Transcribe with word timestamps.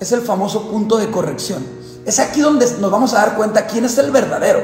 es 0.00 0.12
el 0.12 0.22
famoso 0.22 0.70
punto 0.70 0.96
de 0.96 1.10
corrección. 1.10 1.64
Es 2.06 2.18
aquí 2.18 2.40
donde 2.40 2.66
nos 2.80 2.90
vamos 2.90 3.12
a 3.12 3.18
dar 3.18 3.36
cuenta 3.36 3.66
quién 3.66 3.84
es 3.84 3.98
el 3.98 4.10
verdadero. 4.10 4.62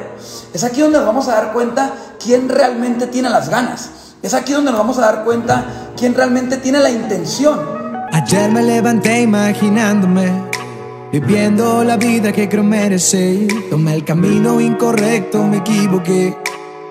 Es 0.55 0.65
aquí 0.65 0.81
donde 0.81 0.99
nos 0.99 1.07
vamos 1.07 1.29
a 1.29 1.33
dar 1.33 1.53
cuenta 1.53 1.93
quién 2.23 2.49
realmente 2.49 3.07
tiene 3.07 3.29
las 3.29 3.51
ganas. 3.51 3.91
Es 4.23 4.33
aquí 4.33 4.55
donde 4.55 4.71
nos 4.71 4.81
vamos 4.81 4.99
a 4.99 5.03
dar 5.03 5.25
cuenta 5.25 5.93
quién 5.97 6.15
realmente 6.15 6.57
tiene 6.57 6.81
la 6.81 6.91
intención. 6.91 7.61
Ayer 8.13 8.51
me 8.51 8.63
levanté 8.63 9.21
imaginándome, 9.21 10.33
viviendo 11.13 11.85
la 11.85 11.99
vida 11.99 12.33
que 12.33 12.49
creo 12.49 12.65
merecer. 12.65 13.47
Tomé 13.69 13.95
el 13.95 14.05
camino 14.05 14.59
incorrecto, 14.59 15.43
me 15.45 15.59
equivoqué. 15.59 16.35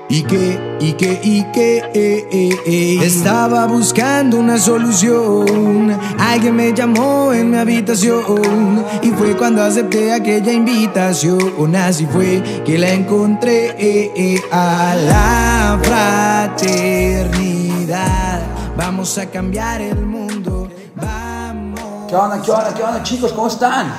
Y 0.08 0.22
que, 0.22 0.78
y 0.80 0.94
que, 0.94 1.20
y 1.24 1.44
que, 1.52 1.80
eh, 1.80 2.28
eh, 2.32 2.60
eh. 2.68 3.00
Estaba 3.02 3.66
buscando 3.66 4.38
una 4.38 4.60
solución. 4.60 6.00
Alguien 6.20 6.56
me 6.56 6.72
llamó 6.74 7.34
en 7.34 7.50
mi 7.50 7.58
habitación. 7.58 8.86
Y 9.02 9.10
fue 9.10 9.36
cuando 9.36 9.64
acepté 9.64 10.14
aquella 10.14 10.52
invitación. 10.52 11.76
Así 11.76 12.06
fue 12.06 12.44
que 12.64 12.78
la 12.78 12.90
encontré 12.90 14.44
a 14.52 14.96
la 14.96 15.80
fraternidad. 16.62 18.42
Vamos 18.78 19.18
a 19.18 19.26
cambiar 19.26 19.82
el 19.82 20.06
mundo. 20.06 20.70
Vamos. 20.96 21.80
¿Qué 22.08 22.16
onda, 22.16 22.40
qué 22.44 22.52
onda, 22.52 22.74
qué 22.76 22.84
onda, 22.84 23.02
chicos? 23.02 23.34
¿Cómo 23.34 23.48
están? 23.48 23.92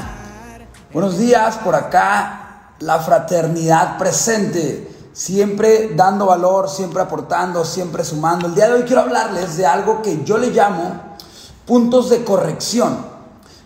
Buenos 0.92 1.19
días, 1.19 1.56
por 1.56 1.75
acá, 1.75 2.70
la 2.78 3.00
fraternidad 3.00 3.98
presente 3.98 4.95
siempre 5.16 5.93
dando 5.97 6.27
valor, 6.27 6.69
siempre 6.69 7.01
aportando, 7.01 7.65
siempre 7.65 8.05
sumando. 8.05 8.48
El 8.48 8.55
día 8.55 8.66
de 8.66 8.75
hoy 8.75 8.83
quiero 8.83 9.01
hablarles 9.01 9.56
de 9.56 9.65
algo 9.65 10.02
que 10.02 10.23
yo 10.25 10.37
le 10.37 10.51
llamo 10.51 11.16
puntos 11.65 12.11
de 12.11 12.23
corrección. 12.23 12.98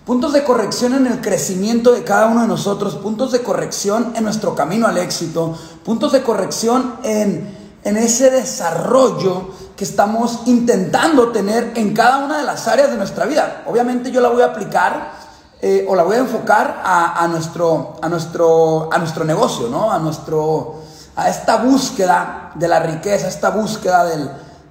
Puntos 0.06 0.32
de 0.32 0.44
corrección 0.44 0.94
en 0.94 1.08
el 1.08 1.20
crecimiento 1.20 1.90
de 1.90 2.04
cada 2.04 2.28
uno 2.28 2.42
de 2.42 2.46
nosotros, 2.46 2.94
puntos 2.94 3.32
de 3.32 3.42
corrección 3.42 4.12
en 4.14 4.22
nuestro 4.22 4.54
camino 4.54 4.86
al 4.86 4.96
éxito, 4.98 5.56
puntos 5.84 6.12
de 6.12 6.22
corrección 6.22 6.94
en, 7.02 7.56
en 7.82 7.96
ese 7.96 8.30
desarrollo 8.30 9.48
que 9.76 9.82
estamos 9.82 10.42
intentando 10.46 11.30
tener 11.32 11.72
en 11.74 11.94
cada 11.94 12.24
una 12.24 12.38
de 12.38 12.44
las 12.44 12.68
áreas 12.68 12.92
de 12.92 12.96
nuestra 12.96 13.26
vida. 13.26 13.64
Obviamente 13.66 14.12
yo 14.12 14.20
la 14.20 14.28
voy 14.28 14.42
a 14.42 14.46
aplicar 14.46 15.12
eh, 15.60 15.84
o 15.88 15.96
la 15.96 16.04
voy 16.04 16.16
a 16.16 16.20
enfocar 16.20 16.80
a, 16.84 17.22
a, 17.22 17.26
nuestro, 17.26 17.96
a, 18.00 18.08
nuestro, 18.08 18.88
a 18.92 18.98
nuestro 18.98 19.24
negocio, 19.24 19.68
¿no? 19.68 19.90
a 19.90 19.98
nuestro 19.98 20.89
a 21.16 21.28
esta 21.28 21.56
búsqueda 21.58 22.52
de 22.54 22.68
la 22.68 22.80
riqueza, 22.80 23.28
esta 23.28 23.50
búsqueda 23.50 24.04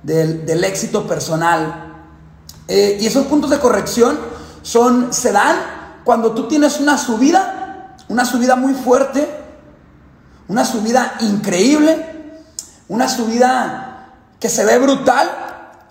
del, 0.03 0.63
éxito 0.63 1.07
personal. 1.07 1.85
Eh, 2.67 2.97
y 3.01 3.07
esos 3.07 3.25
puntos 3.25 3.49
de 3.49 3.59
corrección 3.59 4.19
son, 4.61 5.13
se 5.13 5.31
dan 5.31 5.55
cuando 6.03 6.31
tú 6.31 6.47
tienes 6.47 6.79
una 6.79 6.97
subida, 6.97 7.95
una 8.07 8.25
subida 8.25 8.55
muy 8.55 8.73
fuerte, 8.73 9.27
una 10.47 10.65
subida 10.65 11.15
increíble, 11.19 12.41
una 12.87 13.07
subida 13.07 14.09
que 14.39 14.49
se 14.49 14.65
ve 14.65 14.77
brutal 14.79 15.29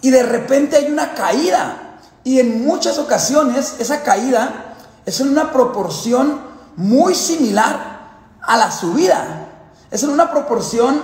y 0.00 0.10
de 0.10 0.22
repente 0.22 0.76
hay 0.76 0.90
una 0.90 1.14
caída. 1.14 2.00
Y 2.24 2.40
en 2.40 2.64
muchas 2.64 2.98
ocasiones 2.98 3.76
esa 3.78 4.02
caída 4.02 4.74
es 5.06 5.20
en 5.20 5.28
una 5.28 5.52
proporción 5.52 6.40
muy 6.76 7.14
similar 7.14 7.98
a 8.42 8.56
la 8.56 8.70
subida. 8.70 9.47
Es 9.90 10.02
en 10.02 10.10
una 10.10 10.30
proporción 10.30 11.00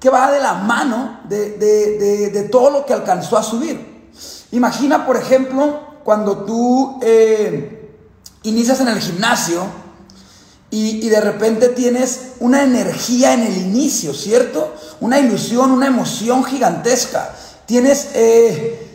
que 0.00 0.10
va 0.10 0.30
de 0.30 0.40
la 0.40 0.54
mano 0.54 1.20
de, 1.24 2.48
todo 2.50 2.70
lo 2.70 2.86
que 2.86 2.92
alcanzó 2.92 3.36
a 3.36 3.42
subir. 3.42 4.10
Imagina, 4.52 5.06
por 5.06 5.16
ejemplo, 5.16 5.80
cuando 6.04 6.44
tú 6.44 6.98
eh, 7.02 7.90
inicias 8.42 8.80
en 8.80 8.88
el 8.88 9.00
gimnasio 9.00 9.64
y, 10.70 11.08
de 11.08 11.20
repente 11.20 11.68
tienes 11.68 12.32
una 12.40 12.62
energía 12.62 13.32
en 13.32 13.42
el 13.42 13.56
inicio, 13.56 14.12
¿cierto? 14.12 14.74
Una 15.00 15.18
ilusión, 15.18 15.70
una 15.70 15.86
emoción 15.86 16.44
gigantesca. 16.44 17.34
Tienes 17.64 18.10
eh, 18.14 18.86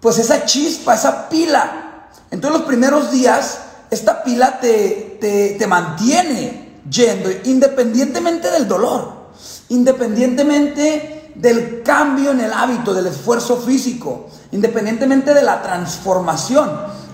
pues 0.00 0.18
esa 0.18 0.44
chispa, 0.44 0.94
esa 0.94 1.28
pila. 1.28 2.08
Entonces 2.30 2.60
los 2.60 2.68
primeros 2.68 3.10
días, 3.10 3.58
esta 3.90 4.22
pila 4.22 4.60
te, 4.60 5.56
te 5.58 5.66
mantiene 5.66 6.65
yendo, 6.90 7.30
independientemente 7.44 8.50
del 8.50 8.68
dolor, 8.68 9.30
independientemente 9.68 11.32
del 11.34 11.82
cambio 11.82 12.30
en 12.30 12.40
el 12.40 12.52
hábito, 12.52 12.94
del 12.94 13.06
esfuerzo 13.08 13.58
físico, 13.58 14.26
independientemente 14.52 15.34
de 15.34 15.42
la 15.42 15.62
transformación. 15.62 16.70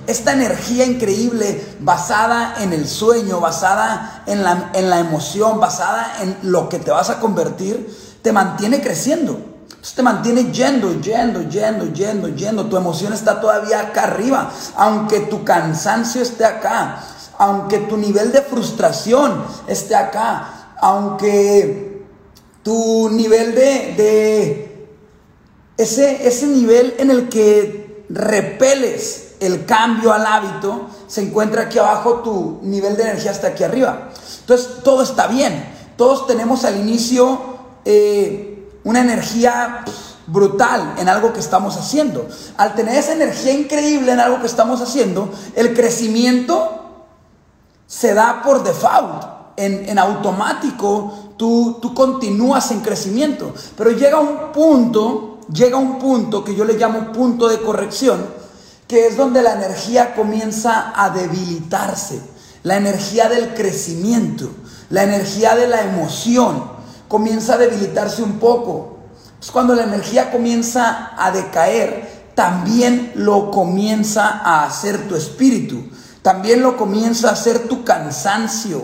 Esta 0.06 0.32
energía 0.32 0.84
increíble 0.84 1.76
basada 1.80 2.54
en 2.60 2.72
el 2.72 2.88
sueño, 2.88 3.40
basada 3.40 4.24
en 4.26 4.42
la, 4.42 4.70
en 4.74 4.90
la 4.90 4.98
emoción, 4.98 5.60
basada 5.60 6.16
en 6.22 6.36
lo 6.42 6.68
que 6.68 6.78
te 6.78 6.90
vas 6.90 7.10
a 7.10 7.20
convertir, 7.20 7.88
te 8.20 8.32
mantiene 8.32 8.80
creciendo. 8.80 9.48
te 9.94 10.02
mantiene 10.02 10.52
yendo, 10.52 11.00
yendo, 11.00 11.42
yendo, 11.48 11.92
yendo, 11.92 12.28
yendo. 12.28 12.66
Tu 12.66 12.76
emoción 12.76 13.12
está 13.12 13.40
todavía 13.40 13.80
acá 13.80 14.04
arriba, 14.04 14.50
aunque 14.76 15.20
tu 15.20 15.44
cansancio 15.44 16.22
esté 16.22 16.44
acá 16.44 17.02
aunque 17.42 17.78
tu 17.78 17.96
nivel 17.96 18.30
de 18.30 18.40
frustración 18.40 19.44
esté 19.66 19.96
acá, 19.96 20.74
aunque 20.80 22.04
tu 22.62 23.10
nivel 23.10 23.52
de, 23.52 24.86
ese, 25.76 26.28
ese 26.28 26.46
nivel 26.46 26.94
en 26.98 27.10
el 27.10 27.28
que 27.28 28.04
repeles 28.08 29.34
el 29.40 29.64
cambio 29.66 30.12
al 30.12 30.24
hábito, 30.24 30.86
se 31.08 31.22
encuentra 31.22 31.62
aquí 31.62 31.80
abajo, 31.80 32.20
tu 32.20 32.60
nivel 32.62 32.96
de 32.96 33.02
energía 33.02 33.32
está 33.32 33.48
aquí 33.48 33.64
arriba. 33.64 34.10
Entonces, 34.42 34.84
todo 34.84 35.02
está 35.02 35.26
bien. 35.26 35.68
Todos 35.96 36.28
tenemos 36.28 36.64
al 36.64 36.76
inicio 36.76 37.40
eh, 37.84 38.70
una 38.84 39.00
energía 39.00 39.84
brutal 40.28 40.94
en 40.96 41.08
algo 41.08 41.32
que 41.32 41.40
estamos 41.40 41.76
haciendo. 41.76 42.24
Al 42.56 42.76
tener 42.76 42.94
esa 42.94 43.14
energía 43.14 43.52
increíble 43.52 44.12
en 44.12 44.20
algo 44.20 44.40
que 44.40 44.46
estamos 44.46 44.80
haciendo, 44.80 45.28
el 45.56 45.74
crecimiento 45.74 46.81
se 47.92 48.14
da 48.14 48.40
por 48.42 48.64
default, 48.64 49.22
en, 49.54 49.98
automático, 49.98 51.34
tú, 51.36 51.76
tú 51.82 51.92
continúas 51.92 52.70
en 52.70 52.80
crecimiento. 52.80 53.52
Pero 53.76 53.90
llega 53.90 54.18
un 54.18 54.50
punto, 54.50 55.40
llega 55.52 55.76
un 55.76 55.98
punto 55.98 56.42
que 56.42 56.54
yo 56.54 56.64
le 56.64 56.78
llamo 56.78 57.12
punto 57.12 57.48
de 57.48 57.60
corrección, 57.60 58.24
que 58.88 59.08
es 59.08 59.18
donde 59.18 59.42
la 59.42 59.52
energía 59.52 60.14
comienza 60.14 60.94
a 60.96 61.10
debilitarse, 61.10 62.22
la 62.62 62.78
energía 62.78 63.28
del 63.28 63.52
crecimiento, 63.52 64.48
la 64.88 65.02
energía 65.02 65.54
de 65.54 65.68
la 65.68 65.82
emoción, 65.82 66.64
comienza 67.08 67.54
a 67.54 67.58
debilitarse 67.58 68.22
un 68.22 68.38
poco. 68.38 69.00
Es 69.38 69.50
cuando 69.50 69.74
la 69.74 69.82
energía 69.82 70.32
comienza 70.32 71.10
a 71.14 71.30
decaer, 71.30 72.30
también 72.34 73.12
lo 73.16 73.50
comienza 73.50 74.40
a 74.42 74.64
hacer 74.64 75.08
tu 75.08 75.14
espíritu. 75.14 75.90
También 76.22 76.62
lo 76.62 76.76
comienza 76.76 77.28
a 77.28 77.32
hacer 77.32 77.68
tu 77.68 77.84
cansancio. 77.84 78.82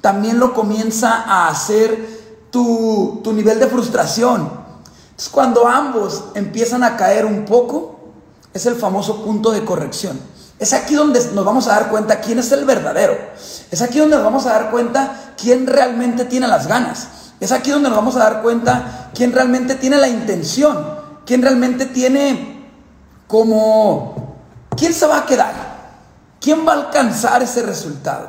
También 0.00 0.38
lo 0.38 0.54
comienza 0.54 1.24
a 1.26 1.48
hacer 1.48 2.18
tu, 2.50 3.20
nivel 3.34 3.58
de 3.58 3.66
frustración. 3.66 4.50
Entonces 5.10 5.28
cuando 5.30 5.66
ambos 5.66 6.24
empiezan 6.34 6.84
a 6.84 6.96
caer 6.96 7.26
un 7.26 7.44
poco, 7.44 7.98
es 8.54 8.64
el 8.66 8.76
famoso 8.76 9.24
punto 9.24 9.50
de 9.50 9.64
corrección. 9.64 10.18
Es 10.58 10.72
aquí 10.72 10.94
donde 10.94 11.20
nos 11.34 11.44
vamos 11.44 11.66
a 11.68 11.72
dar 11.72 11.90
cuenta 11.90 12.20
quién 12.20 12.38
es 12.38 12.50
el 12.52 12.64
verdadero. 12.64 13.16
Es 13.70 13.82
aquí 13.82 13.98
donde 13.98 14.16
nos 14.16 14.24
vamos 14.24 14.46
a 14.46 14.50
dar 14.50 14.70
cuenta 14.70 15.34
quién 15.36 15.66
realmente 15.66 16.24
tiene 16.24 16.48
las 16.48 16.66
ganas. 16.66 17.08
Es 17.40 17.52
aquí 17.52 17.70
donde 17.70 17.88
nos 17.88 17.98
vamos 17.98 18.16
a 18.16 18.20
dar 18.20 18.42
cuenta 18.42 19.10
quién 19.14 19.32
realmente 19.32 19.74
tiene 19.74 19.98
la 19.98 20.08
intención. 20.08 20.98
Quién 21.26 21.42
realmente 21.42 21.86
tiene 21.86 22.70
como... 23.26 24.36
¿Quién 24.76 24.94
se 24.94 25.06
va 25.06 25.18
a 25.18 25.26
quedar? 25.26 25.67
¿Quién 26.40 26.66
va 26.66 26.72
a 26.72 26.76
alcanzar 26.76 27.42
ese 27.42 27.62
resultado? 27.62 28.28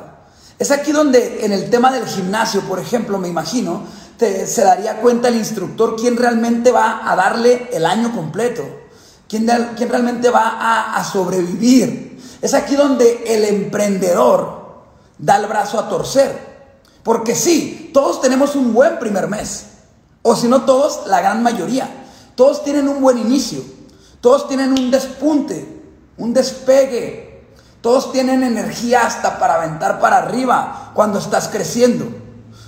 Es 0.58 0.72
aquí 0.72 0.92
donde 0.92 1.46
en 1.46 1.52
el 1.54 1.70
tema 1.70 1.92
del 1.92 2.06
gimnasio, 2.06 2.62
por 2.62 2.80
ejemplo, 2.80 3.18
me 3.18 3.28
imagino, 3.28 3.84
se 4.20 4.62
daría 4.64 5.00
cuenta 5.00 5.30
el 5.30 5.36
instructor 5.36 5.96
quién 5.96 6.18
realmente 6.18 6.72
va 6.72 7.10
a 7.10 7.16
darle 7.16 7.70
el 7.72 7.86
año 7.86 8.14
completo, 8.14 8.64
quién, 9.30 9.48
quién 9.78 9.90
realmente 9.90 10.30
va 10.30 10.50
a, 10.50 10.96
a 10.98 11.04
sobrevivir. 11.04 12.20
Es 12.42 12.54
aquí 12.54 12.76
donde 12.76 13.24
el 13.28 13.46
emprendedor 13.46 14.60
da 15.18 15.38
el 15.38 15.48
brazo 15.48 15.80
a 15.80 15.88
torcer. 15.88 16.50
Porque 17.04 17.36
sí, 17.36 17.92
todos 17.94 18.22
tenemos 18.22 18.56
un 18.56 18.74
buen 18.74 19.00
primer 19.00 19.28
mes. 19.28 19.68
O 20.22 20.36
si 20.36 20.48
no 20.48 20.64
todos, 20.64 21.08
la 21.08 21.22
gran 21.22 21.42
mayoría. 21.42 21.90
Todos 22.36 22.64
tienen 22.64 22.88
un 22.88 23.02
buen 23.02 23.18
inicio. 23.18 23.62
Todos 24.22 24.48
tienen 24.50 24.74
un 24.74 24.92
despunte, 24.92 25.82
un 26.18 26.34
despegue, 26.34 27.29
todos 27.82 28.12
tienen 28.12 28.44
energía 28.44 29.06
hasta 29.06 29.40
para 29.40 29.56
aventar 29.56 30.00
para 30.00 30.18
arriba 30.18 30.92
cuando 30.94 31.20
estás 31.20 31.48
creciendo. 31.48 32.06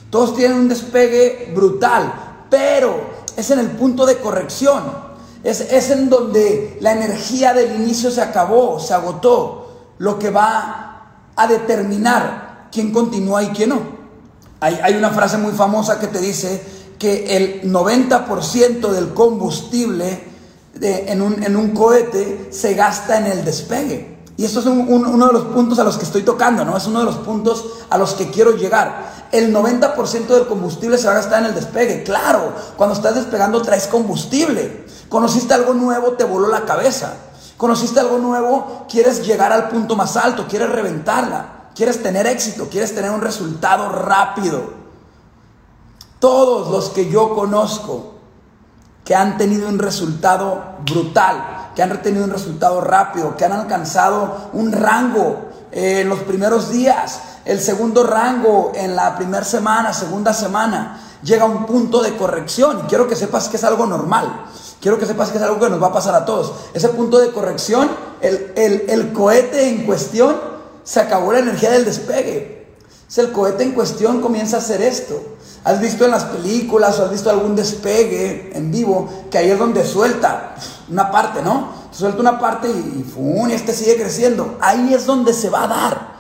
Todos 0.10 0.36
tienen 0.36 0.58
un 0.58 0.70
despegue 0.70 1.52
brutal, 1.54 2.46
pero 2.50 3.12
es 3.36 3.50
en 3.52 3.60
el 3.60 3.72
punto 3.72 4.06
de 4.06 4.18
corrección. 4.18 4.84
Es, 5.44 5.62
es 5.62 5.90
en 5.90 6.10
donde 6.10 6.78
la 6.82 6.94
energía 6.94 7.54
del 7.54 7.76
inicio 7.76 8.12
se 8.12 8.22
acabó, 8.22 8.80
se 8.80 8.94
agotó. 8.94 9.58
Lo 9.98 10.18
que 10.18 10.30
va 10.30 10.92
a 11.36 11.48
determinar 11.48 12.68
quién 12.72 12.92
continúa 12.92 13.44
y 13.44 13.50
quién 13.50 13.70
no. 13.70 13.82
Hay, 14.60 14.80
hay 14.82 14.96
una 14.96 15.10
frase 15.10 15.38
muy 15.38 15.54
famosa 15.54 16.00
que 16.00 16.08
te 16.08 16.20
dice 16.20 16.62
que 16.98 17.36
el 17.36 17.72
90% 17.72 18.90
del 18.92 19.14
combustible 19.14 20.32
en, 20.80 21.22
un, 21.22 21.44
en, 21.44 21.56
un, 21.56 21.72
cohete 21.72 22.50
se 22.52 22.76
gasta 22.76 23.18
en 23.18 23.26
el 23.26 23.44
despegue. 23.44 24.21
Y 24.42 24.46
esto 24.46 24.60
es 24.60 24.66
uno 24.66 25.28
de 25.28 25.34
los 25.34 25.44
puntos 25.44 25.78
a 25.78 25.84
los 25.84 26.00
que 26.00 26.04
estoy 26.04 26.24
tocando, 26.24 26.66
¿no? 26.66 26.76
Es 26.76 26.88
uno 26.88 27.02
de 27.02 27.06
los 27.06 27.18
puntos 27.18 27.64
a 27.92 27.98
los 28.00 28.16
que 28.16 28.32
quiero 28.32 28.58
llegar. 28.58 29.28
El 29.32 29.54
90% 29.54 30.26
del 30.26 30.48
combustible 30.48 30.98
se 30.98 31.06
va 31.06 31.12
a 31.12 31.18
gastar 31.18 31.44
en 31.44 31.50
el 31.50 31.54
despegue. 31.54 32.02
Claro, 32.02 32.52
cuando 32.76 32.96
estás 32.96 33.14
despegando 33.14 33.62
traes 33.62 33.86
combustible. 33.86 34.88
Conociste 35.10 35.54
algo 35.54 35.76
nuevo, 35.76 36.14
te 36.14 36.24
voló 36.24 36.48
la 36.48 36.66
cabeza. 36.66 37.18
Conociste 37.56 38.00
algo 38.00 38.18
nuevo, 38.18 38.88
quieres 38.90 39.24
llegar 39.24 39.54
al 39.54 39.70
punto 39.70 39.96
más 39.96 40.18
alto, 40.18 40.48
quieres 40.50 40.72
reventarla, 40.72 41.70
quieres 41.76 42.02
tener 42.02 42.26
éxito, 42.26 42.68
quieres 42.68 42.96
tener 42.96 43.12
un 43.12 43.22
resultado 43.22 43.90
rápido. 43.90 44.74
Todos 46.18 46.72
los 46.72 46.90
que 46.90 47.12
yo 47.12 47.36
conozco 47.36 48.16
que 49.06 49.14
han 49.14 49.38
tenido 49.38 49.70
un 49.70 49.78
resultado 49.78 50.64
brutal, 50.84 51.61
que 51.76 51.84
han 51.84 52.02
tenido 52.02 52.26
un 52.26 52.32
resultado 52.32 52.82
rápido, 52.82 53.36
que 53.36 53.46
han 53.46 53.54
alcanzado 53.54 54.50
un 54.54 54.72
rango 54.72 55.50
en 55.72 56.10
los 56.10 56.20
primeros 56.20 56.70
días, 56.70 57.22
el 57.46 57.60
segundo 57.60 58.04
rango 58.04 58.72
en 58.76 58.96
la 58.96 59.16
primera 59.16 59.46
semana, 59.46 59.94
segunda 59.94 60.34
semana, 60.34 61.02
llega 61.24 61.44
a 61.44 61.48
un 61.48 61.66
punto 61.66 62.02
de 62.02 62.16
corrección. 62.18 62.84
Quiero 62.88 63.08
que 63.08 63.16
sepas 63.16 63.48
que 63.48 63.58
es 63.58 63.64
algo 63.64 63.86
normal. 63.86 64.46
Quiero 64.82 65.00
que 65.00 65.06
sepas 65.06 65.30
que 65.30 65.38
es 65.38 65.44
algo 65.44 65.60
que 65.60 65.70
nos 65.70 65.82
va 65.82 65.88
a 65.88 65.94
pasar 65.94 66.16
a 66.16 66.26
todos. 66.26 66.54
Ese 66.74 66.90
punto 66.90 67.20
de 67.20 67.32
corrección, 67.32 67.90
el, 68.22 68.54
el 68.56 69.14
cohete 69.14 69.70
en 69.70 69.86
cuestión, 69.86 70.36
se 70.84 71.00
acabó 71.00 71.32
la 71.32 71.40
energía 71.40 71.72
del 71.72 71.86
despegue. 71.86 72.61
Es 73.12 73.18
el 73.18 73.34
cohete 73.34 73.64
en 73.64 73.74
cuestión 73.74 74.22
comienza 74.22 74.56
a 74.56 74.60
hacer 74.60 74.82
esto. 74.82 75.22
¿Has 75.66 75.82
visto 75.82 76.06
en 76.06 76.12
las 76.12 76.24
películas 76.24 76.98
o 76.98 77.04
has 77.04 77.12
visto 77.12 77.30
algún 77.30 77.58
despegue 77.58 78.52
en 78.56 78.72
vivo 78.72 79.26
que 79.30 79.38
ahí 79.38 79.50
es 79.50 79.60
donde 79.60 79.86
suelta 79.86 80.56
una 80.90 81.12
parte, 81.12 81.42
¿no? 81.42 81.74
Suelta 81.92 82.22
una 82.22 82.40
parte 82.40 82.70
y, 82.70 83.06
este 83.52 83.74
sigue 83.74 83.98
creciendo. 83.98 84.58
Ahí 84.62 84.94
es 84.94 85.06
donde 85.06 85.34
se 85.34 85.50
va 85.50 85.66
a 85.66 85.68
dar. 85.68 86.12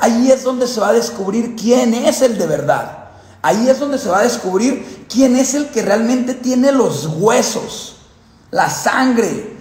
Ahí 0.00 0.28
es 0.32 0.42
donde 0.42 0.66
se 0.66 0.80
va 0.80 0.88
a 0.88 0.92
descubrir 0.92 1.54
quién 1.54 1.94
es 1.94 2.20
el 2.20 2.36
de 2.36 2.46
verdad. 2.48 3.10
Ahí 3.42 3.68
es 3.68 3.78
donde 3.78 3.98
se 3.98 4.08
va 4.08 4.18
a 4.18 4.24
descubrir 4.24 5.06
quién 5.08 5.36
es 5.36 5.54
el 5.54 5.68
que 5.68 5.82
realmente 5.82 6.34
tiene 6.34 6.72
los 6.72 7.06
huesos, 7.06 7.98
la 8.50 8.68
sangre, 8.68 9.56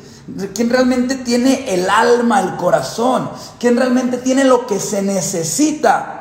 quién 0.55 0.71
realmente 0.71 1.17
tiene 1.17 1.71
el 1.71 1.87
alma, 1.87 2.41
el 2.41 2.55
corazón, 2.55 3.29
quién 3.59 3.77
realmente 3.77 4.17
tiene 4.17 4.43
lo 4.43 4.65
que 4.65 4.79
se 4.79 5.03
necesita 5.03 6.18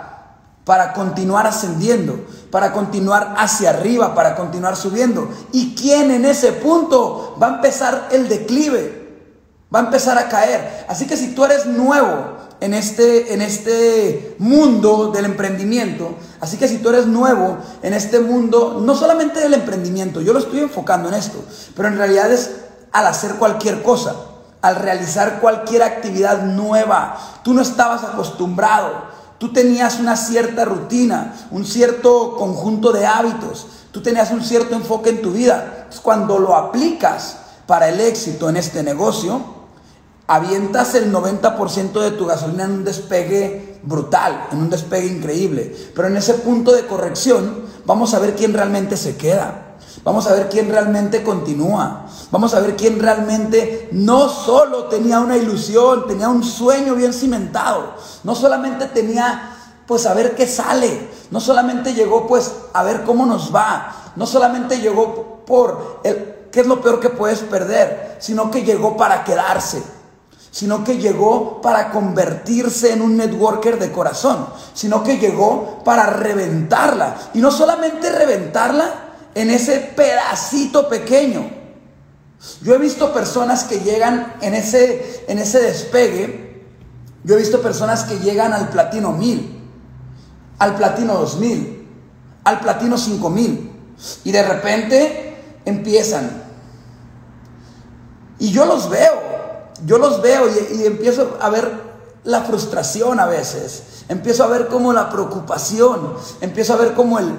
para 0.68 0.92
continuar 0.92 1.46
ascendiendo, 1.46 2.26
para 2.50 2.74
continuar 2.74 3.36
hacia 3.38 3.70
arriba, 3.70 4.14
para 4.14 4.36
continuar 4.36 4.76
subiendo. 4.76 5.26
¿Y 5.50 5.74
quién 5.74 6.10
en 6.10 6.26
ese 6.26 6.52
punto 6.52 7.38
va 7.42 7.46
a 7.46 7.54
empezar 7.54 8.08
el 8.12 8.28
declive? 8.28 9.08
Va 9.74 9.78
a 9.78 9.84
empezar 9.84 10.18
a 10.18 10.28
caer. 10.28 10.84
Así 10.86 11.06
que 11.06 11.16
si 11.16 11.34
tú 11.34 11.46
eres 11.46 11.64
nuevo 11.64 12.36
en 12.60 12.74
este, 12.74 13.32
en 13.32 13.40
este 13.40 14.36
mundo 14.40 15.10
del 15.10 15.24
emprendimiento, 15.24 16.16
así 16.38 16.58
que 16.58 16.68
si 16.68 16.76
tú 16.76 16.90
eres 16.90 17.06
nuevo 17.06 17.56
en 17.82 17.94
este 17.94 18.20
mundo, 18.20 18.78
no 18.84 18.94
solamente 18.94 19.40
del 19.40 19.54
emprendimiento, 19.54 20.20
yo 20.20 20.34
lo 20.34 20.38
estoy 20.38 20.60
enfocando 20.60 21.08
en 21.08 21.14
esto, 21.14 21.42
pero 21.74 21.88
en 21.88 21.96
realidad 21.96 22.30
es 22.30 22.56
al 22.92 23.06
hacer 23.06 23.36
cualquier 23.36 23.82
cosa, 23.82 24.16
al 24.60 24.76
realizar 24.76 25.40
cualquier 25.40 25.82
actividad 25.82 26.42
nueva. 26.42 27.16
Tú 27.42 27.54
no 27.54 27.62
estabas 27.62 28.04
acostumbrado 28.04 29.16
Tú 29.38 29.52
tenías 29.52 30.00
una 30.00 30.16
cierta 30.16 30.64
rutina, 30.64 31.34
un 31.50 31.64
cierto 31.64 32.36
conjunto 32.36 32.92
de 32.92 33.06
hábitos, 33.06 33.66
tú 33.92 34.02
tenías 34.02 34.30
un 34.32 34.42
cierto 34.42 34.74
enfoque 34.74 35.10
en 35.10 35.22
tu 35.22 35.32
vida. 35.32 35.86
cuando 36.02 36.38
lo 36.38 36.54
aplicas 36.54 37.38
para 37.66 37.88
el 37.88 38.00
éxito 38.00 38.48
en 38.48 38.56
este 38.56 38.82
negocio, 38.82 39.40
avientas 40.26 40.94
el 40.94 41.12
90% 41.12 42.00
de 42.00 42.10
tu 42.12 42.26
gasolina 42.26 42.64
en 42.64 42.72
un 42.72 42.84
despegue 42.84 43.78
brutal, 43.82 44.48
en 44.52 44.58
un 44.58 44.70
despegue 44.70 45.06
increíble. 45.06 45.74
Pero 45.94 46.08
en 46.08 46.16
ese 46.16 46.34
punto 46.34 46.72
de 46.72 46.86
corrección, 46.86 47.62
vamos 47.86 48.14
a 48.14 48.18
ver 48.18 48.34
quién 48.34 48.52
realmente 48.52 48.96
se 48.96 49.16
queda. 49.16 49.67
Vamos 50.04 50.26
a 50.26 50.34
ver 50.34 50.48
quién 50.48 50.70
realmente 50.70 51.22
continúa. 51.22 52.06
Vamos 52.30 52.54
a 52.54 52.60
ver 52.60 52.76
quién 52.76 52.98
realmente 52.98 53.88
no 53.92 54.28
solo 54.28 54.84
tenía 54.84 55.20
una 55.20 55.36
ilusión, 55.36 56.06
tenía 56.06 56.28
un 56.28 56.44
sueño 56.44 56.94
bien 56.94 57.12
cimentado. 57.12 57.94
No 58.24 58.34
solamente 58.34 58.86
tenía 58.86 59.54
pues 59.86 60.06
a 60.06 60.14
ver 60.14 60.34
qué 60.34 60.46
sale. 60.46 61.08
No 61.30 61.40
solamente 61.40 61.94
llegó 61.94 62.26
pues 62.26 62.52
a 62.72 62.82
ver 62.82 63.04
cómo 63.04 63.26
nos 63.26 63.54
va. 63.54 64.12
No 64.16 64.26
solamente 64.26 64.80
llegó 64.80 65.42
por 65.46 66.00
el 66.04 66.38
qué 66.50 66.60
es 66.60 66.66
lo 66.66 66.80
peor 66.80 67.00
que 67.00 67.10
puedes 67.10 67.40
perder, 67.40 68.16
sino 68.20 68.50
que 68.50 68.62
llegó 68.62 68.96
para 68.96 69.24
quedarse. 69.24 69.82
Sino 70.50 70.82
que 70.82 70.98
llegó 70.98 71.60
para 71.60 71.90
convertirse 71.90 72.92
en 72.92 73.02
un 73.02 73.16
networker 73.16 73.78
de 73.78 73.92
corazón, 73.92 74.46
sino 74.72 75.04
que 75.04 75.18
llegó 75.18 75.82
para 75.84 76.06
reventarla. 76.06 77.16
Y 77.34 77.40
no 77.40 77.50
solamente 77.50 78.10
reventarla, 78.10 79.07
en 79.38 79.50
ese 79.50 79.78
pedacito 79.94 80.88
pequeño. 80.88 81.48
Yo 82.60 82.74
he 82.74 82.78
visto 82.78 83.12
personas 83.12 83.62
que 83.62 83.78
llegan 83.78 84.34
en 84.40 84.54
ese, 84.54 85.24
en 85.28 85.38
ese 85.38 85.60
despegue, 85.60 86.66
yo 87.22 87.36
he 87.36 87.38
visto 87.38 87.62
personas 87.62 88.02
que 88.02 88.18
llegan 88.18 88.52
al 88.52 88.68
platino 88.68 89.12
1000, 89.12 89.60
al 90.58 90.74
platino 90.74 91.14
2000, 91.14 91.88
al 92.42 92.58
platino 92.58 92.98
5000 92.98 93.70
y 94.24 94.32
de 94.32 94.42
repente 94.42 95.36
empiezan. 95.64 96.42
Y 98.40 98.50
yo 98.50 98.66
los 98.66 98.90
veo, 98.90 99.22
yo 99.86 99.98
los 99.98 100.20
veo 100.20 100.48
y, 100.48 100.80
y 100.80 100.86
empiezo 100.86 101.38
a 101.40 101.48
ver 101.48 101.70
la 102.24 102.42
frustración 102.42 103.20
a 103.20 103.26
veces, 103.26 104.04
empiezo 104.08 104.42
a 104.42 104.48
ver 104.48 104.66
como 104.66 104.92
la 104.92 105.10
preocupación, 105.10 106.14
empiezo 106.40 106.74
a 106.74 106.76
ver 106.76 106.94
como 106.94 107.20
el, 107.20 107.32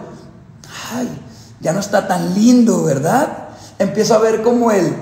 ay, 0.94 1.26
ya 1.62 1.74
no 1.74 1.80
está 1.80 2.08
tan 2.08 2.34
lindo, 2.34 2.84
¿verdad? 2.84 3.50
Empiezo 3.78 4.16
a 4.16 4.20
ver 4.20 4.42
como 4.44 4.72
el, 4.72 4.96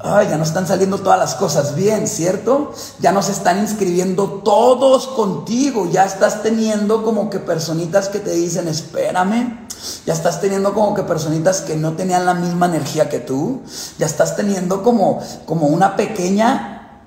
ay, 0.00 0.28
ya 0.28 0.36
no 0.36 0.44
están 0.44 0.66
saliendo 0.66 0.98
todas 0.98 1.18
las 1.18 1.34
cosas 1.34 1.74
bien, 1.74 2.06
¿cierto? 2.06 2.72
Ya 3.00 3.12
no 3.12 3.22
se 3.22 3.32
están 3.32 3.58
inscribiendo 3.58 4.42
todos 4.44 5.06
contigo, 5.08 5.88
ya 5.90 6.04
estás 6.04 6.42
teniendo 6.42 7.02
como 7.02 7.30
que 7.30 7.38
personitas 7.38 8.08
que 8.08 8.20
te 8.20 8.32
dicen, 8.32 8.68
espérame, 8.68 9.66
ya 10.06 10.12
estás 10.12 10.40
teniendo 10.40 10.74
como 10.74 10.94
que 10.94 11.02
personitas 11.02 11.62
que 11.62 11.76
no 11.76 11.94
tenían 11.94 12.26
la 12.26 12.34
misma 12.34 12.66
energía 12.66 13.08
que 13.08 13.18
tú, 13.18 13.62
ya 13.98 14.06
estás 14.06 14.36
teniendo 14.36 14.82
como, 14.82 15.22
como 15.46 15.68
una 15.68 15.96
pequeña 15.96 17.02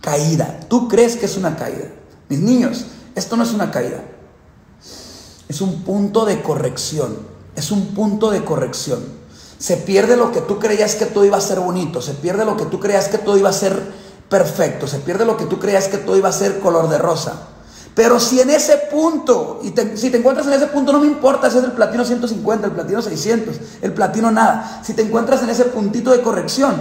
caída. 0.00 0.60
Tú 0.68 0.88
crees 0.88 1.16
que 1.16 1.26
es 1.26 1.36
una 1.36 1.56
caída. 1.56 1.88
Mis 2.28 2.40
niños, 2.40 2.86
esto 3.14 3.36
no 3.36 3.44
es 3.44 3.52
una 3.52 3.70
caída, 3.70 4.02
es 5.48 5.60
un 5.60 5.82
punto 5.82 6.24
de 6.24 6.42
corrección. 6.42 7.33
Es 7.56 7.70
un 7.70 7.94
punto 7.94 8.30
de 8.30 8.44
corrección. 8.44 9.00
Se 9.58 9.76
pierde 9.76 10.16
lo 10.16 10.32
que 10.32 10.40
tú 10.40 10.58
creías 10.58 10.94
que 10.96 11.06
todo 11.06 11.24
iba 11.24 11.36
a 11.36 11.40
ser 11.40 11.60
bonito, 11.60 12.02
se 12.02 12.14
pierde 12.14 12.44
lo 12.44 12.56
que 12.56 12.66
tú 12.66 12.80
creías 12.80 13.08
que 13.08 13.18
todo 13.18 13.38
iba 13.38 13.48
a 13.48 13.52
ser 13.52 13.80
perfecto, 14.28 14.86
se 14.86 14.98
pierde 14.98 15.24
lo 15.24 15.36
que 15.36 15.46
tú 15.46 15.58
creías 15.58 15.88
que 15.88 15.98
todo 15.98 16.16
iba 16.16 16.28
a 16.28 16.32
ser 16.32 16.60
color 16.60 16.88
de 16.88 16.98
rosa. 16.98 17.48
Pero 17.94 18.18
si 18.18 18.40
en 18.40 18.50
ese 18.50 18.76
punto, 18.90 19.60
y 19.62 19.72
si 19.96 20.10
te 20.10 20.18
encuentras 20.18 20.48
en 20.48 20.54
ese 20.54 20.66
punto, 20.66 20.92
no 20.92 20.98
me 20.98 21.06
importa 21.06 21.48
si 21.48 21.58
es 21.58 21.64
el 21.64 21.72
platino 21.72 22.04
150, 22.04 22.66
el 22.66 22.72
platino 22.72 23.00
600, 23.00 23.56
el 23.82 23.92
platino 23.92 24.32
nada. 24.32 24.80
Si 24.84 24.94
te 24.94 25.02
encuentras 25.02 25.42
en 25.44 25.50
ese 25.50 25.66
puntito 25.66 26.10
de 26.10 26.20
corrección, 26.20 26.74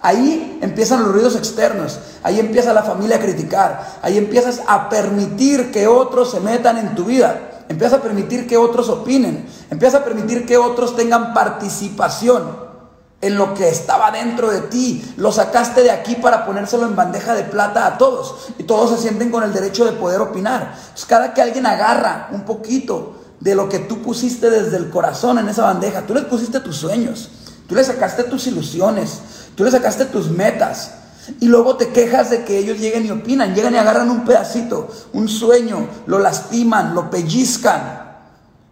ahí 0.00 0.60
empiezan 0.62 1.02
los 1.02 1.12
ruidos 1.12 1.34
externos, 1.34 1.98
ahí 2.22 2.38
empieza 2.38 2.72
la 2.72 2.84
familia 2.84 3.16
a 3.16 3.20
criticar, 3.20 3.98
ahí 4.00 4.16
empiezas 4.16 4.60
a 4.68 4.88
permitir 4.88 5.72
que 5.72 5.88
otros 5.88 6.30
se 6.30 6.38
metan 6.38 6.78
en 6.78 6.94
tu 6.94 7.04
vida. 7.04 7.49
Empieza 7.70 7.96
a 7.96 8.02
permitir 8.02 8.48
que 8.48 8.56
otros 8.56 8.88
opinen. 8.88 9.46
Empieza 9.70 9.98
a 9.98 10.04
permitir 10.04 10.44
que 10.44 10.56
otros 10.56 10.96
tengan 10.96 11.32
participación 11.32 12.42
en 13.20 13.36
lo 13.36 13.54
que 13.54 13.68
estaba 13.68 14.10
dentro 14.10 14.50
de 14.50 14.62
ti. 14.62 15.14
Lo 15.16 15.30
sacaste 15.30 15.84
de 15.84 15.92
aquí 15.92 16.16
para 16.16 16.44
ponérselo 16.44 16.84
en 16.84 16.96
bandeja 16.96 17.32
de 17.32 17.44
plata 17.44 17.86
a 17.86 17.96
todos. 17.96 18.48
Y 18.58 18.64
todos 18.64 18.90
se 18.90 18.98
sienten 19.00 19.30
con 19.30 19.44
el 19.44 19.52
derecho 19.52 19.84
de 19.84 19.92
poder 19.92 20.20
opinar. 20.20 20.74
cada 21.06 21.32
que 21.32 21.42
alguien 21.42 21.64
agarra 21.64 22.30
un 22.32 22.44
poquito 22.44 23.14
de 23.38 23.54
lo 23.54 23.68
que 23.68 23.78
tú 23.78 24.02
pusiste 24.02 24.50
desde 24.50 24.76
el 24.76 24.90
corazón 24.90 25.38
en 25.38 25.48
esa 25.48 25.62
bandeja, 25.62 26.02
tú 26.02 26.12
le 26.12 26.22
pusiste 26.22 26.58
tus 26.58 26.76
sueños, 26.76 27.30
tú 27.68 27.76
le 27.76 27.84
sacaste 27.84 28.24
tus 28.24 28.48
ilusiones, 28.48 29.20
tú 29.54 29.62
le 29.62 29.70
sacaste 29.70 30.06
tus 30.06 30.28
metas. 30.28 30.90
Y 31.38 31.46
luego 31.46 31.76
te 31.76 31.88
quejas 31.88 32.30
de 32.30 32.44
que 32.44 32.58
ellos 32.58 32.78
lleguen 32.78 33.06
y 33.06 33.10
opinan, 33.10 33.54
llegan 33.54 33.74
y 33.74 33.78
agarran 33.78 34.10
un 34.10 34.24
pedacito, 34.24 34.88
un 35.12 35.28
sueño, 35.28 35.86
lo 36.06 36.18
lastiman, 36.18 36.94
lo 36.94 37.10
pellizcan, 37.10 38.10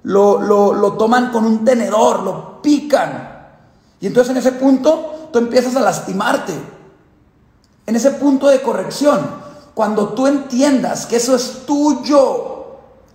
lo, 0.05 0.41
lo, 0.41 0.93
toman 0.95 1.31
con 1.31 1.45
un 1.45 1.65
tenedor, 1.65 2.23
lo 2.23 2.63
pican. 2.63 3.37
Y 4.01 4.07
entonces 4.07 4.33
en 4.33 4.39
ese 4.39 4.53
punto 4.53 5.29
tú 5.33 5.39
empiezas 5.39 5.77
a 5.77 5.81
lastimarte. 5.81 6.55
En 7.87 7.97
ese 7.97 8.13
punto 8.13 8.49
de 8.49 8.61
corrección, 8.61 9.21
cuando 9.75 10.11
tú 10.11 10.27
entiendas 10.27 11.07
que 11.07 11.17
eso 11.17 11.35
es 11.35 11.65
tuyo, 11.67 12.67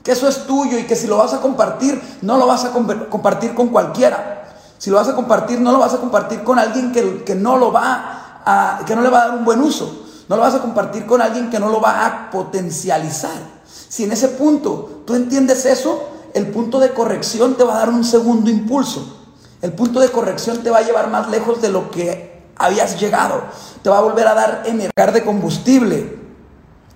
que 0.03 0.11
eso 0.11 0.27
es 0.27 0.45
tuyo 0.45 0.77
y 0.77 0.83
que 0.83 0.95
si 0.95 1.07
lo 1.07 1.17
vas 1.17 1.33
a 1.33 1.41
compartir, 1.41 2.01
no 2.21 2.37
lo 2.37 2.47
vas 2.47 2.65
a 2.65 2.71
compartir 2.71 3.53
con 3.53 3.69
cualquiera. 3.69 4.55
Si 4.77 4.89
lo 4.89 4.97
vas 4.97 5.07
a 5.07 5.15
compartir, 5.15 5.59
no 5.61 5.71
lo 5.71 5.79
vas 5.79 5.93
a 5.93 5.99
compartir 5.99 6.43
con 6.43 6.59
alguien 6.59 6.91
que, 6.91 7.23
que 7.23 7.35
no 7.35 7.57
lo 7.57 7.71
va 7.71 8.22
a, 8.45 8.83
que 8.85 8.95
no 8.95 9.01
le 9.01 9.09
va 9.09 9.23
a 9.23 9.27
dar 9.27 9.37
un 9.37 9.45
buen 9.45 9.61
uso. 9.61 10.05
No 10.29 10.35
lo 10.37 10.41
vas 10.41 10.55
a 10.55 10.61
compartir 10.61 11.05
con 11.05 11.21
alguien 11.21 11.49
que 11.49 11.59
no 11.59 11.69
lo 11.69 11.81
va 11.81 12.05
a 12.05 12.31
potencializar. 12.31 13.63
Si 13.65 14.03
en 14.03 14.11
ese 14.11 14.29
punto 14.29 15.03
tú 15.05 15.15
entiendes 15.15 15.65
eso, 15.65 16.09
el 16.33 16.47
punto 16.47 16.79
de 16.79 16.91
corrección 16.91 17.55
te 17.55 17.63
va 17.63 17.75
a 17.75 17.79
dar 17.79 17.89
un 17.89 18.03
segundo 18.03 18.49
impulso. 18.49 19.19
El 19.61 19.73
punto 19.73 19.99
de 19.99 20.09
corrección 20.09 20.63
te 20.63 20.69
va 20.69 20.79
a 20.79 20.81
llevar 20.81 21.09
más 21.09 21.29
lejos 21.29 21.61
de 21.61 21.69
lo 21.69 21.91
que 21.91 22.43
habías 22.57 22.99
llegado. 22.99 23.43
Te 23.81 23.89
va 23.89 23.99
a 23.99 24.01
volver 24.01 24.27
a 24.27 24.33
dar 24.33 24.63
energía 24.65 25.07
de 25.13 25.23
combustible. 25.23 26.19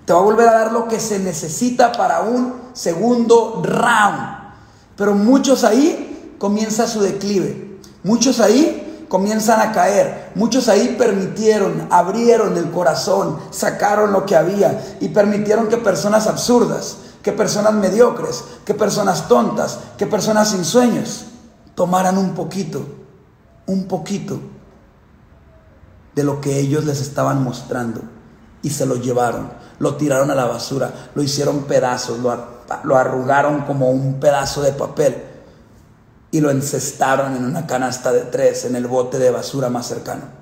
Te 0.06 0.14
va 0.14 0.20
a 0.20 0.24
volver 0.24 0.48
a 0.48 0.54
dar 0.54 0.72
lo 0.72 0.88
que 0.88 1.00
se 1.00 1.20
necesita 1.20 1.92
para 1.92 2.22
un 2.22 2.54
segundo 2.74 3.62
round. 3.64 4.38
Pero 4.96 5.14
muchos 5.14 5.64
ahí 5.64 6.36
comienza 6.40 6.88
su 6.88 7.02
declive. 7.02 7.80
Muchos 8.04 8.40
ahí 8.40 9.06
comienzan 9.08 9.62
a 9.62 9.72
caer. 9.72 10.27
Muchos 10.38 10.68
ahí 10.68 10.96
permitieron, 11.00 11.88
abrieron 11.90 12.56
el 12.58 12.70
corazón, 12.70 13.40
sacaron 13.50 14.14
lo 14.14 14.28
que 14.28 14.36
había 14.36 14.98
y 15.00 15.10
permitieron 15.10 15.68
que 15.68 15.78
personas 15.78 16.28
absurdas, 16.28 16.98
que 17.24 17.32
personas 17.32 17.74
mediocres, 17.74 18.44
que 18.64 18.76
personas 18.76 19.28
tontas, 19.28 19.80
que 19.98 20.06
personas 20.06 20.52
sin 20.52 20.64
sueños 20.64 21.26
tomaran 21.74 22.20
un 22.20 22.36
poquito, 22.36 22.86
un 23.66 23.88
poquito 23.88 24.40
de 26.14 26.24
lo 26.24 26.40
que 26.40 26.60
ellos 26.60 26.86
les 26.86 27.02
estaban 27.02 27.44
mostrando 27.44 28.02
y 28.62 28.70
se 28.70 28.86
lo 28.86 28.98
llevaron, 28.98 29.50
lo 29.80 29.96
tiraron 29.96 30.30
a 30.30 30.36
la 30.36 30.46
basura, 30.46 31.10
lo 31.16 31.24
hicieron 31.24 31.64
pedazos, 31.64 32.20
lo, 32.20 32.38
lo 32.84 32.96
arrugaron 32.96 33.62
como 33.62 33.90
un 33.90 34.20
pedazo 34.20 34.62
de 34.62 34.74
papel 34.74 35.27
y 36.38 36.42
lo 36.42 36.52
encestaron 36.52 37.36
en 37.36 37.44
una 37.44 37.66
canasta 37.66 38.14
de 38.14 38.22
tres 38.22 38.66
en 38.66 38.76
el 38.76 38.86
bote 38.86 39.18
de 39.18 39.32
basura 39.32 39.70
más 39.70 39.88
cercano 39.88 40.38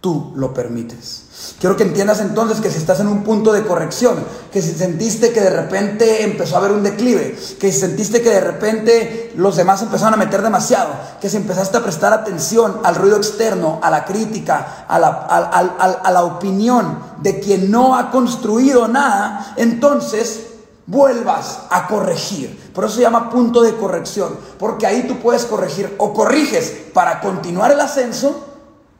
tú 0.00 0.32
lo 0.36 0.54
permites. 0.54 1.54
Quiero 1.60 1.76
que 1.76 1.82
entiendas 1.82 2.20
entonces 2.20 2.60
que 2.60 2.70
si 2.70 2.78
estás 2.78 3.00
en 3.00 3.08
un 3.08 3.24
punto 3.24 3.52
de 3.52 3.64
corrección, 3.64 4.16
que 4.52 4.62
si 4.62 4.72
sentiste 4.72 5.32
que 5.32 5.40
de 5.40 5.50
repente 5.50 6.22
empezó 6.22 6.54
a 6.54 6.58
haber 6.58 6.72
un 6.72 6.84
declive, 6.84 7.36
que 7.58 7.72
si 7.72 7.80
sentiste 7.80 8.22
que 8.22 8.30
de 8.30 8.40
repente 8.40 9.32
los 9.36 9.56
demás 9.56 9.82
empezaron 9.82 10.14
a 10.14 10.24
meter 10.24 10.42
demasiado, 10.42 10.90
que 11.20 11.28
si 11.28 11.36
empezaste 11.36 11.76
a 11.76 11.82
prestar 11.82 12.12
atención 12.12 12.80
al 12.84 12.94
ruido 12.94 13.16
externo, 13.16 13.80
a 13.82 13.90
la 13.90 14.04
crítica, 14.04 14.84
a 14.86 14.98
la, 14.98 15.08
a 15.08 16.12
la 16.12 16.22
opinión 16.22 16.98
de 17.20 17.40
quien 17.40 17.70
no 17.70 17.96
ha 17.96 18.10
construido 18.10 18.86
nada, 18.86 19.54
entonces 19.56 20.57
vuelvas 20.88 21.60
a 21.70 21.86
corregir. 21.86 22.72
Por 22.74 22.84
eso 22.84 22.96
se 22.96 23.02
llama 23.02 23.30
punto 23.30 23.62
de 23.62 23.76
corrección, 23.76 24.36
porque 24.58 24.86
ahí 24.86 25.06
tú 25.06 25.18
puedes 25.20 25.44
corregir 25.44 25.94
o 25.98 26.12
corriges 26.12 26.74
para 26.92 27.20
continuar 27.20 27.70
el 27.70 27.80
ascenso 27.80 28.44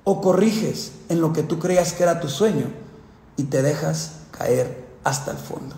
o 0.04 0.20
corriges 0.20 0.92
en 1.08 1.20
lo 1.20 1.32
que 1.32 1.42
tú 1.42 1.58
creías 1.58 1.94
que 1.94 2.04
era 2.04 2.20
tu 2.20 2.28
sueño 2.28 2.66
y 3.36 3.44
te 3.44 3.62
dejas 3.62 4.12
caer 4.30 4.86
hasta 5.02 5.32
el 5.32 5.38
fondo. 5.38 5.74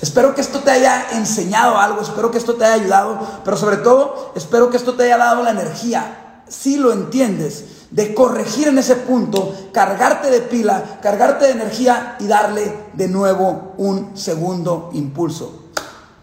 Espero 0.00 0.32
que 0.34 0.40
esto 0.40 0.60
te 0.60 0.70
haya 0.70 1.10
enseñado 1.12 1.76
algo, 1.76 2.00
espero 2.00 2.30
que 2.30 2.38
esto 2.38 2.54
te 2.54 2.64
haya 2.64 2.74
ayudado, 2.74 3.18
pero 3.44 3.56
sobre 3.56 3.78
todo 3.78 4.32
espero 4.36 4.70
que 4.70 4.76
esto 4.76 4.94
te 4.94 5.04
haya 5.04 5.18
dado 5.18 5.42
la 5.42 5.50
energía, 5.50 6.44
si 6.48 6.76
lo 6.76 6.92
entiendes, 6.92 7.64
de 7.92 8.14
corregir 8.14 8.68
en 8.68 8.78
ese 8.78 8.96
punto, 8.96 9.54
cargarte 9.72 10.30
de 10.30 10.40
pila, 10.40 10.98
cargarte 11.02 11.44
de 11.46 11.52
energía 11.52 12.16
y 12.18 12.26
darle 12.26 12.72
de 12.94 13.08
nuevo 13.08 13.74
un 13.76 14.16
segundo 14.16 14.90
impulso. 14.94 15.68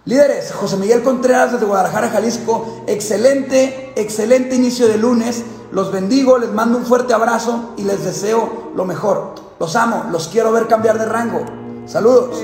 Líderes, 0.05 0.51
José 0.51 0.77
Miguel 0.77 1.03
Contreras 1.03 1.51
desde 1.51 1.67
Guadalajara, 1.67 2.09
Jalisco, 2.09 2.83
excelente, 2.87 3.93
excelente 3.95 4.55
inicio 4.55 4.87
de 4.87 4.97
lunes. 4.97 5.43
Los 5.71 5.91
bendigo, 5.91 6.39
les 6.39 6.51
mando 6.51 6.79
un 6.79 6.85
fuerte 6.85 7.13
abrazo 7.13 7.73
y 7.77 7.83
les 7.83 8.03
deseo 8.03 8.71
lo 8.75 8.85
mejor. 8.85 9.35
Los 9.59 9.75
amo, 9.75 10.05
los 10.11 10.27
quiero 10.27 10.51
ver 10.51 10.67
cambiar 10.67 10.97
de 10.97 11.05
rango. 11.05 11.45
Saludos. 11.85 12.43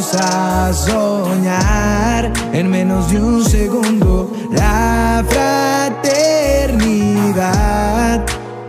Vamos 0.00 0.14
a 0.14 0.72
soñar 0.72 2.32
en 2.54 2.70
menos 2.70 3.10
de 3.10 3.20
un 3.20 3.44
segundo. 3.44 4.32
La 4.50 5.22
fraternidad 5.28 8.24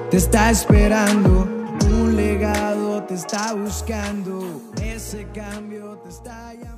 te 0.09 0.17
está 0.17 0.51
esperando. 0.51 1.47
Un 1.89 2.17
legado 2.17 3.03
te 3.03 3.13
está 3.13 3.53
buscando. 3.53 4.43
Ese 4.83 5.25
cambio 5.33 5.97
te 6.03 6.09
está 6.09 6.53
llamando. 6.53 6.70